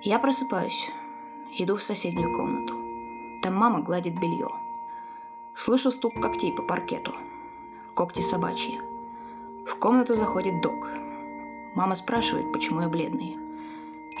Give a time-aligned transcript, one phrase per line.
[0.00, 0.92] Я просыпаюсь,
[1.58, 2.74] иду в соседнюю комнату.
[3.42, 4.48] Там мама гладит белье.
[5.54, 7.14] Слышу стук когтей по паркету.
[7.94, 8.80] Когти собачьи.
[9.66, 10.88] В комнату заходит док.
[11.74, 13.38] Мама спрашивает, почему я бледный.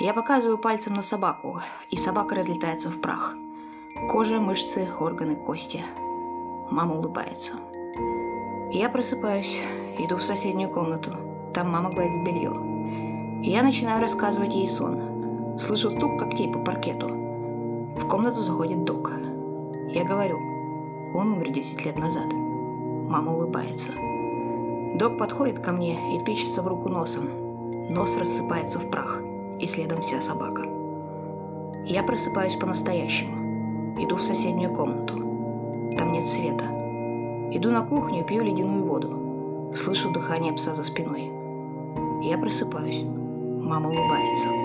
[0.00, 1.60] Я показываю пальцем на собаку,
[1.90, 3.36] и собака разлетается в прах.
[4.10, 5.84] Кожа, мышцы, органы, кости.
[6.72, 7.54] Мама улыбается.
[8.72, 9.60] Я просыпаюсь,
[9.96, 11.12] иду в соседнюю комнату.
[11.54, 12.52] Там мама гладит белье.
[13.44, 15.07] Я начинаю рассказывать ей сон.
[15.58, 17.08] Слышу стук когтей по паркету.
[17.08, 19.10] В комнату заходит док.
[19.92, 20.38] Я говорю,
[21.12, 22.26] он умер 10 лет назад.
[22.32, 23.90] Мама улыбается.
[24.94, 27.24] Док подходит ко мне и тычется в руку носом.
[27.90, 29.20] Нос рассыпается в прах,
[29.58, 30.62] и следом вся собака.
[31.86, 33.98] Я просыпаюсь по-настоящему.
[34.00, 35.14] Иду в соседнюю комнату.
[35.98, 36.66] Там нет света.
[37.50, 39.72] Иду на кухню и пью ледяную воду.
[39.74, 41.32] Слышу дыхание пса за спиной.
[42.22, 43.02] Я просыпаюсь.
[43.02, 44.57] Мама улыбается.